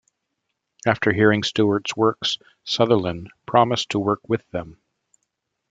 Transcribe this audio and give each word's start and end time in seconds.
After 0.83 1.13
hearing 1.13 1.43
Stuart's 1.43 1.95
words, 1.95 2.39
Sutherlin 2.65 3.27
promised 3.45 3.89
to 3.91 3.99
work 3.99 4.21
with 4.27 4.49
them. 4.49 4.81